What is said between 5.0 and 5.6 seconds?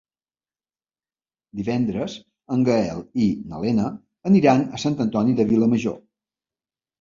Antoni de